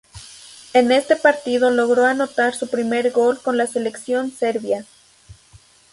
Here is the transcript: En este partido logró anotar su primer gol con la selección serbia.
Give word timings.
En 0.73 0.91
este 0.91 1.15
partido 1.15 1.69
logró 1.69 2.07
anotar 2.07 2.55
su 2.55 2.67
primer 2.69 3.11
gol 3.11 3.39
con 3.39 3.55
la 3.55 3.67
selección 3.67 4.31
serbia. 4.31 4.83